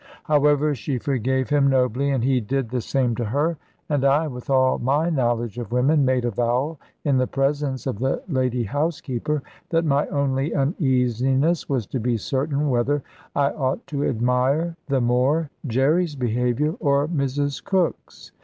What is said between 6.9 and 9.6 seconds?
in the presence of the lady housekeeper,